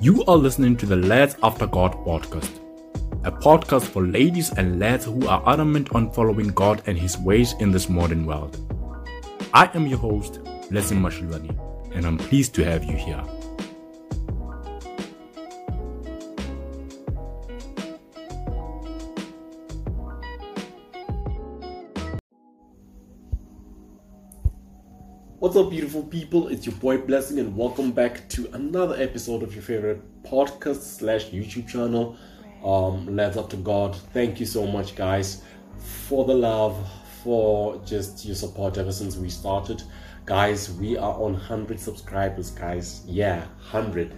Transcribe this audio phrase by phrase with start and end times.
[0.00, 2.60] You are listening to the Lads After God podcast,
[3.24, 7.54] a podcast for ladies and lads who are adamant on following God and His ways
[7.58, 8.56] in this modern world.
[9.52, 10.38] I am your host,
[10.70, 11.58] Blessing Mashulani,
[11.96, 13.24] and I'm pleased to have you here.
[25.40, 26.48] What's up, beautiful people?
[26.48, 31.26] It's your boy Blessing, and welcome back to another episode of your favorite podcast slash
[31.26, 32.16] YouTube channel.
[32.64, 33.94] Um, Lads After God.
[34.12, 35.44] Thank you so much, guys,
[35.78, 36.76] for the love,
[37.22, 39.80] for just your support ever since we started.
[40.26, 43.04] Guys, we are on 100 subscribers, guys.
[43.06, 43.38] Yeah,
[43.70, 44.16] 100.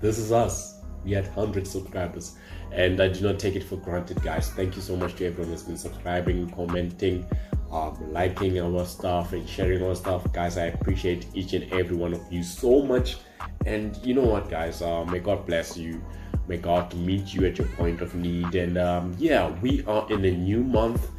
[0.00, 0.80] This is us.
[1.04, 2.38] We had 100 subscribers,
[2.72, 4.48] and I do not take it for granted, guys.
[4.48, 7.28] Thank you so much to everyone that's been subscribing, commenting
[7.72, 10.30] um, liking our stuff and sharing our stuff.
[10.32, 13.18] Guys, I appreciate each and every one of you so much.
[13.66, 14.82] And you know what, guys?
[14.82, 16.02] Uh, may God bless you.
[16.48, 18.54] May God meet you at your point of need.
[18.54, 21.10] And um, yeah, we are in a new month.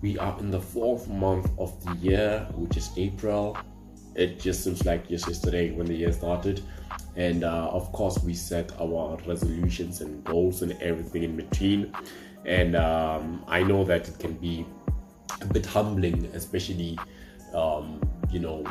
[0.00, 3.56] We are in the fourth month of the year, which is April.
[4.16, 6.62] It just seems like just yesterday when the year started.
[7.16, 11.92] And uh, of course, we set our resolutions and goals and everything in between.
[12.44, 14.66] And um, I know that it can be
[15.40, 16.98] a bit humbling, especially,
[17.54, 18.00] um,
[18.30, 18.64] you know,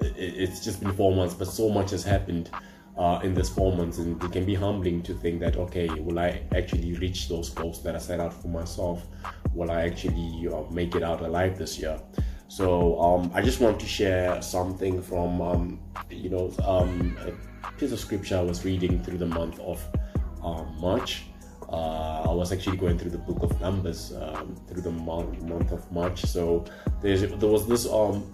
[0.00, 2.50] it, it's just been four months, but so much has happened
[2.96, 6.18] uh, in this four months, and it can be humbling to think that, okay, will
[6.18, 9.06] I actually reach those goals that I set out for myself?
[9.54, 12.00] Will I actually uh, make it out alive this year?
[12.48, 17.16] So um, I just want to share something from, um, you know, um,
[17.64, 19.82] a piece of scripture I was reading through the month of
[20.44, 21.24] uh, March
[21.72, 25.90] uh, I was actually going through the book of Numbers um, through the month, of
[25.90, 26.20] March.
[26.22, 26.64] So
[27.00, 27.16] there
[27.48, 28.32] was this um,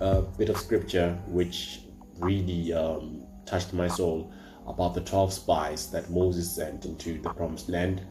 [0.00, 1.80] uh, bit of scripture which
[2.18, 4.32] really um, touched my soul
[4.66, 8.02] about the 12 spies that Moses sent into the promised land.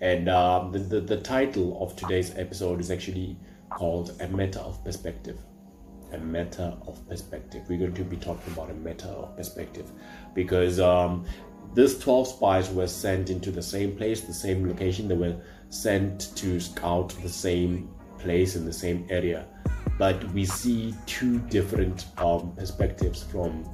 [0.00, 3.36] And um, the, the, the title of today's episode is actually
[3.68, 5.38] called A Matter of Perspective
[6.12, 7.62] a matter of perspective.
[7.68, 9.90] We're going to be talking about a matter of perspective
[10.34, 11.24] because um,
[11.74, 15.06] these 12 spies were sent into the same place, the same location.
[15.06, 15.36] They were
[15.68, 17.88] sent to scout the same
[18.18, 19.46] place in the same area.
[19.98, 23.68] But we see two different um, perspectives from,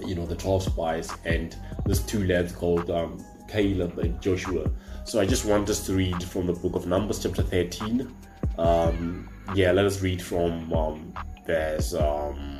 [0.00, 4.70] you know, the 12 spies and these two lads called um, Caleb and Joshua.
[5.04, 8.14] So I just want us to read from the book of Numbers, chapter 13.
[8.58, 11.14] Um, yeah, let us read from um,
[11.46, 11.94] verse.
[11.94, 12.58] Um,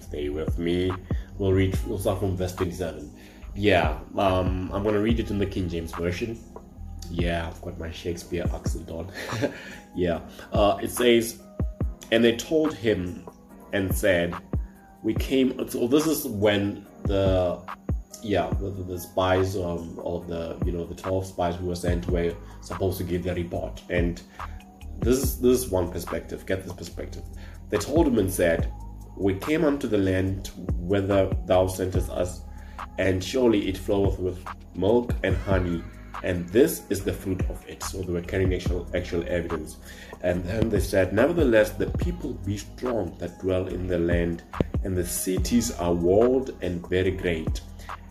[0.00, 0.92] stay with me.
[1.38, 1.78] We'll read.
[1.86, 3.13] We'll start from verse 27
[3.54, 6.38] yeah, um, I'm gonna read it in the King James version.
[7.10, 9.10] Yeah, I've got my Shakespeare accent on.
[9.94, 10.20] yeah,
[10.52, 11.40] uh, it says,
[12.10, 13.28] and they told him
[13.72, 14.34] and said,
[15.02, 17.60] "We came." So this is when the
[18.22, 22.08] yeah the, the spies um, of the you know the twelve spies who were sent
[22.08, 24.20] were supposed to give their report, and
[24.98, 26.44] this is this is one perspective.
[26.46, 27.22] Get this perspective.
[27.70, 28.72] They told him and said,
[29.16, 32.43] "We came unto the land whither thou sentest us."
[32.98, 34.38] And surely it floweth with
[34.74, 35.82] milk and honey.
[36.22, 37.82] And this is the fruit of it.
[37.82, 39.76] So they were carrying actual actual evidence.
[40.22, 44.42] And then they said nevertheless the people be strong that dwell in the land
[44.84, 47.60] and the cities are walled and very great.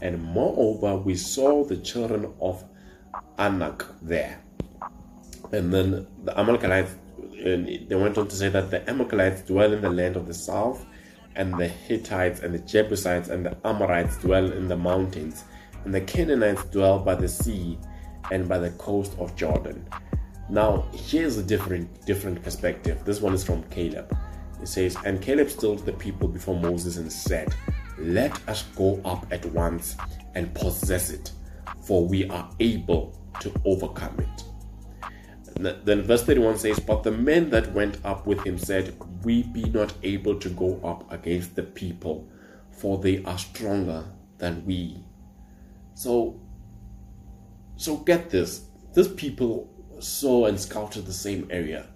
[0.01, 2.63] And moreover we saw the children of
[3.39, 4.43] anak there.
[5.51, 6.95] And then the amalekites
[7.43, 10.33] and they went on to say that the amalekites dwell in the land of the
[10.33, 10.85] south
[11.35, 15.43] and the Hittites and the Jebusites and the Amorites dwell in the mountains,
[15.85, 17.77] and the Canaanites dwell by the sea
[18.31, 19.85] and by the coast of Jordan.
[20.49, 23.03] Now, here's a different different perspective.
[23.05, 24.15] This one is from Caleb.
[24.61, 27.53] It says, And Caleb stilled the people before Moses and said,
[27.97, 29.97] Let us go up at once
[30.35, 31.31] and possess it,
[31.81, 34.43] for we are able to overcome it.
[35.55, 39.63] Then verse 31 says, But the men that went up with him said, We be
[39.65, 42.27] not able to go up against the people,
[42.71, 44.05] for they are stronger
[44.39, 45.03] than we.
[45.93, 46.39] So,
[47.77, 48.65] so get this.
[48.93, 49.69] These people
[49.99, 51.87] saw and scouted the same area.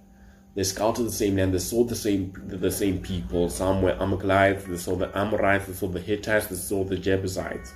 [0.54, 1.54] They scouted the same land.
[1.54, 3.48] They saw the same the same people.
[3.48, 4.64] Some were Amalekites.
[4.64, 5.66] They saw the Amorites.
[5.66, 6.46] They saw the Hittites.
[6.46, 7.72] They saw the Jebusites.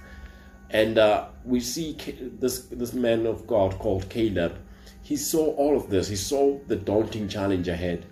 [0.70, 1.96] And uh, we see
[2.40, 4.58] this this man of God called Caleb
[5.02, 6.08] he saw all of this.
[6.08, 8.06] He saw the daunting challenge ahead.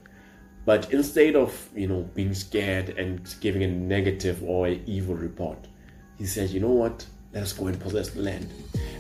[0.67, 5.67] But instead of, you know, being scared and giving a negative or an evil report,
[6.19, 7.07] he said, you know what?
[7.33, 8.53] Let's go and possess the land.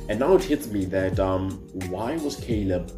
[0.08, 1.52] And now it hits me that um,
[1.88, 2.92] why was Caleb,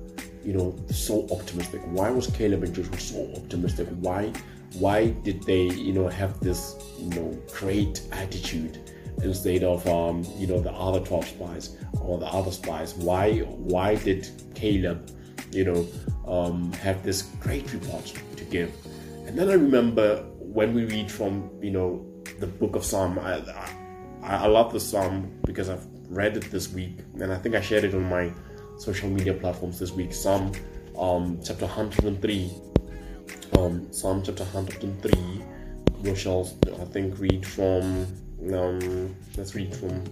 [0.44, 1.80] you know, so optimistic?
[1.86, 3.88] Why was Caleb and Joshua so optimistic?
[4.00, 4.32] Why
[4.74, 8.91] why did they, you know, have this, you know, great attitude
[9.22, 12.94] instead of um, you know the other 12 spies or the other spies.
[12.94, 15.10] Why why did caleb
[15.50, 15.86] you know
[16.26, 18.72] um, have this great report to give?
[19.26, 22.04] And then i remember when we read from you know
[22.38, 23.36] the book of psalm i
[24.22, 27.60] i, I love the psalm because i've read it this week and i think i
[27.60, 28.32] shared it on my
[28.78, 30.12] social media platforms this week.
[30.12, 30.52] Psalm
[30.98, 32.50] um, chapter 103
[33.56, 35.42] um, psalm chapter 103
[36.02, 36.50] we shall
[36.80, 38.06] i think read from
[38.50, 40.04] um, let's read from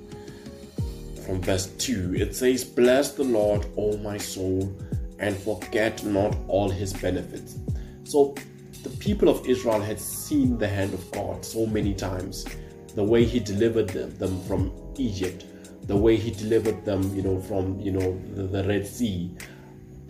[1.24, 4.74] from verse 2 it says bless the lord o my soul
[5.18, 7.56] and forget not all his benefits.
[8.04, 8.34] So
[8.82, 12.46] the people of israel had seen the hand of god so many times.
[12.94, 15.44] The way he delivered them, them from egypt
[15.90, 19.30] the way he delivered them you know from you know the, the red sea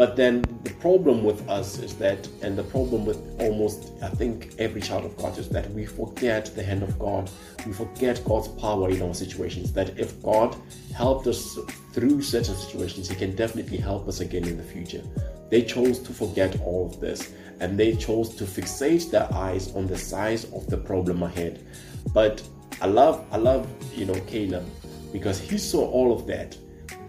[0.00, 4.54] but then the problem with us is that, and the problem with almost, I think,
[4.58, 7.30] every child of God is that we forget the hand of God.
[7.66, 9.74] We forget God's power in our situations.
[9.74, 10.56] That if God
[10.94, 11.58] helped us
[11.92, 15.02] through certain situations, He can definitely help us again in the future.
[15.50, 19.86] They chose to forget all of this and they chose to fixate their eyes on
[19.86, 21.66] the size of the problem ahead.
[22.14, 22.42] But
[22.80, 24.64] I love, I love, you know, Caleb
[25.12, 26.56] because he saw all of that.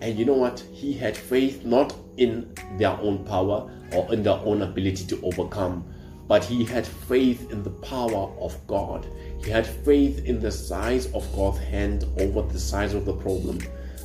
[0.02, 0.60] And you know what?
[0.74, 5.86] He had faith not in their own power or in their own ability to overcome,
[6.28, 9.06] but he had faith in the power of God.
[9.44, 13.60] He had faith in the size of God's hand over the size of the problem.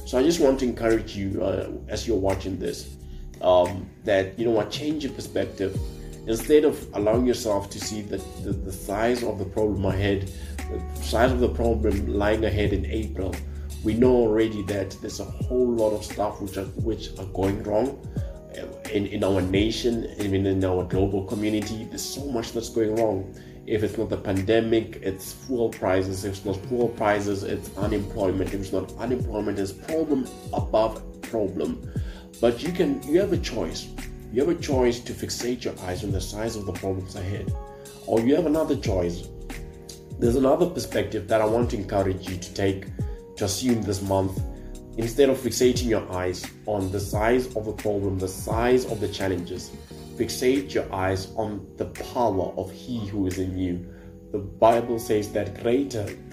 [0.06, 2.96] So I just want to encourage you uh, as you're watching this
[3.42, 5.78] um, that you know what, change your perspective.
[6.26, 11.02] Instead of allowing yourself to see the, the, the size of the problem ahead, the
[11.02, 13.34] size of the problem lying ahead in April,
[13.84, 17.62] we know already that there's a whole lot of stuff which are which are going
[17.62, 17.98] wrong
[18.56, 21.84] uh, in, in our nation, even in our global community.
[21.84, 23.34] There's so much that's going wrong.
[23.66, 26.24] If it's not the pandemic, it's fuel prices.
[26.24, 28.54] If it's not fuel prices, it's unemployment.
[28.54, 31.92] If it's not unemployment, it's problem above problem.
[32.40, 33.88] But you can you have a choice.
[34.32, 37.54] You have a choice to fixate your eyes on the size of the problems ahead.
[38.06, 39.28] Or you have another choice.
[40.18, 42.86] There's another perspective that I want to encourage you to take
[43.44, 44.40] assume this month
[44.96, 49.08] instead of fixating your eyes on the size of the problem, the size of the
[49.08, 49.70] challenges,
[50.16, 53.86] fixate your eyes on the power of He who is in you.
[54.32, 56.06] The Bible says that greater,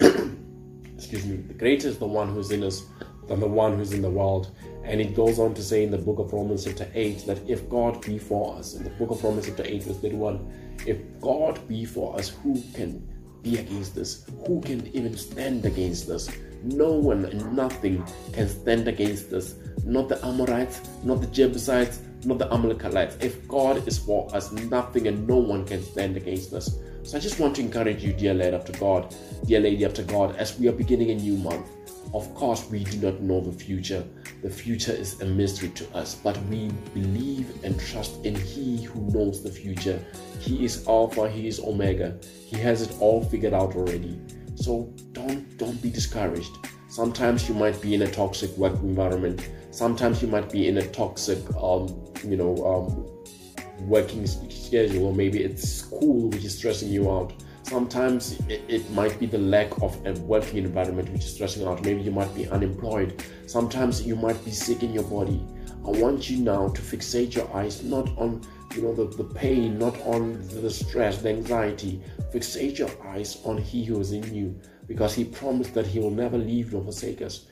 [0.96, 2.84] excuse me, the greater is the one who is in us
[3.28, 4.54] than the one who's in the world.
[4.82, 7.68] And it goes on to say in the book of Romans, chapter 8, that if
[7.68, 11.66] God be for us, in the book of Romans, chapter 8, verse 31, if God
[11.68, 13.06] be for us, who can
[13.42, 14.24] be against us?
[14.46, 16.28] Who can even stand against us?
[16.64, 19.54] No one and nothing can stand against us.
[19.84, 23.16] Not the Amorites, not the Jebusites, not the Amalekites.
[23.20, 26.78] If God is for us, nothing and no one can stand against us.
[27.02, 29.14] So I just want to encourage you, dear lady after God,
[29.44, 31.68] dear lady after God, as we are beginning a new month.
[32.14, 34.04] Of course, we do not know the future.
[34.42, 39.10] The future is a mystery to us, but we believe and trust in He who
[39.10, 40.02] knows the future.
[40.40, 42.16] He is Alpha, He is Omega.
[42.46, 44.18] He has it all figured out already.
[44.54, 46.58] So don't don't be discouraged.
[46.88, 49.48] Sometimes you might be in a toxic work environment.
[49.70, 51.88] Sometimes you might be in a toxic, um,
[52.24, 57.32] you know, um, working schedule, or maybe it's school which is stressing you out.
[57.64, 61.82] Sometimes it, it, might be the lack of a working environment which is stressing out.
[61.82, 63.24] Maybe you might be unemployed.
[63.46, 65.42] Sometimes you might be sick in your body.
[65.84, 68.42] I want you now to fixate your eyes not on
[68.74, 72.02] you know the, the pain, not on the stress, the anxiety.
[72.32, 76.10] Fixate your eyes on He who is in you, because He promised that He will
[76.10, 77.46] never leave nor forsake us.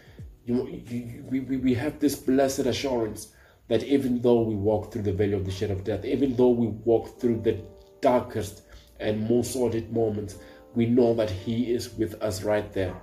[0.45, 3.29] You, you, we, we have this blessed assurance
[3.69, 6.51] that even though we walk through the valley of the shadow of death, even though
[6.51, 7.61] we walk through the
[8.01, 8.62] darkest
[9.01, 10.37] and most sordid moments,
[10.75, 12.95] we know that He is with us right there.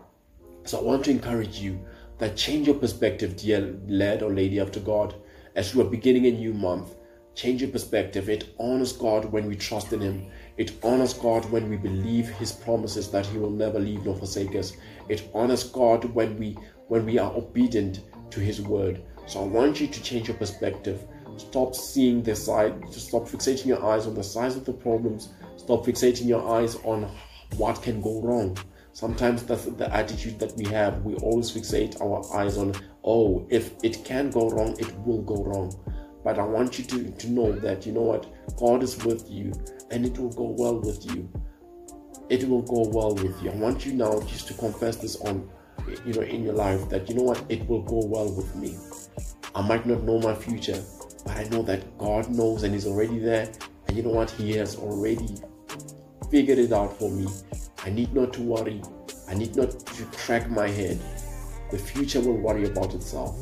[0.65, 1.79] So I want to encourage you
[2.17, 5.15] that change your perspective, dear lad or lady after God,
[5.55, 6.95] as you are beginning a new month.
[7.39, 8.27] Change your perspective.
[8.27, 10.29] It honors God when we trust in Him.
[10.57, 14.57] It honors God when we believe His promises that He will never leave nor forsake
[14.57, 14.73] us.
[15.07, 16.57] It honors God when we
[16.89, 19.01] when we are obedient to His word.
[19.25, 21.07] So I want you to change your perspective.
[21.37, 22.73] Stop seeing the side.
[22.91, 25.29] Stop fixating your eyes on the size of the problems.
[25.55, 27.09] Stop fixating your eyes on
[27.55, 28.57] what can go wrong.
[28.91, 31.05] Sometimes that's the attitude that we have.
[31.05, 32.73] We always fixate our eyes on,
[33.05, 35.73] oh, if it can go wrong, it will go wrong.
[36.29, 39.51] But I want you to, to know that, you know what, God is with you
[39.89, 41.27] and it will go well with you.
[42.29, 43.49] It will go well with you.
[43.49, 45.49] I want you now just to confess this on,
[46.05, 48.77] you know, in your life that, you know what, it will go well with me.
[49.55, 50.79] I might not know my future,
[51.25, 53.51] but I know that God knows and is already there.
[53.87, 55.35] And you know what, He has already
[56.29, 57.27] figured it out for me.
[57.83, 58.83] I need not to worry.
[59.27, 60.99] I need not to crack my head.
[61.71, 63.35] The future will worry about itself.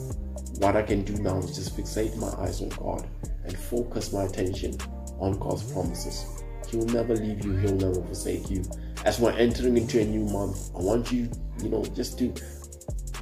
[0.57, 3.07] What I can do now is just fixate my eyes on God
[3.43, 4.75] and focus my attention
[5.19, 6.43] on God's promises.
[6.67, 8.63] He will never leave you, He'll never forsake you.
[9.05, 11.29] As we're entering into a new month, I want you,
[11.61, 12.33] you know, just to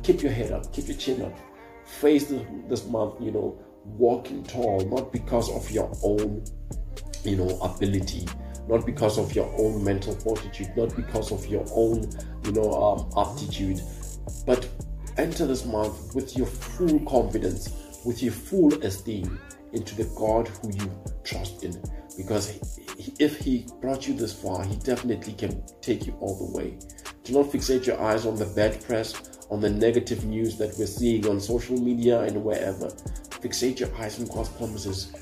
[0.02, 1.38] keep your head up, keep your chin up.
[1.86, 2.34] Face
[2.70, 6.44] this month, you know, walking tall, not because of your own,
[7.24, 8.28] you know, ability,
[8.68, 12.10] not because of your own mental fortitude, not because of your own,
[12.46, 13.82] you know, um, aptitude,
[14.46, 14.68] but
[15.18, 19.40] enter this month with your full confidence, with your full esteem
[19.74, 20.92] into the God who you
[21.24, 21.82] trust in.
[22.18, 22.80] Because
[23.20, 26.78] if He brought you this far, He definitely can take you all the way.
[27.24, 30.86] Do not fixate your eyes on the bad press, on the negative news that we're
[30.86, 32.88] seeing on social media and wherever.
[33.42, 35.14] Fixate your eyes on God's promises.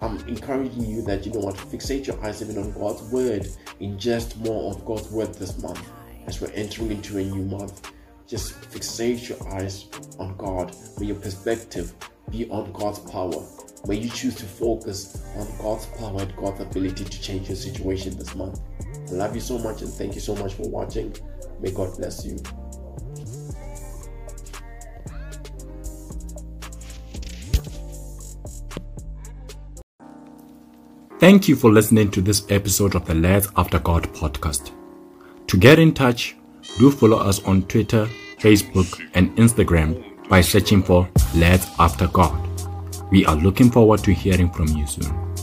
[0.00, 3.48] I'm encouraging you that you know what, fixate your eyes even on God's word.
[3.80, 5.90] Ingest more of God's word this month
[6.26, 7.90] as we're entering into a new month.
[8.26, 9.86] Just fixate your eyes
[10.18, 10.74] on God.
[10.98, 11.92] May your perspective
[12.30, 13.44] be on God's power.
[13.86, 18.16] May you choose to focus on God's power and God's ability to change your situation
[18.16, 18.60] this month.
[19.08, 21.14] I love you so much and thank you so much for watching.
[21.60, 22.38] May God bless you.
[31.20, 34.72] Thank you for listening to this episode of the Lads After God podcast.
[35.46, 36.36] To get in touch,
[36.78, 42.40] do follow us on Twitter, Facebook, and Instagram by searching for Lads After God.
[43.10, 45.33] We are looking forward to hearing from you soon.